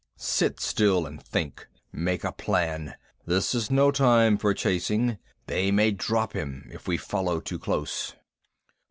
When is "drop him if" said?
5.91-6.87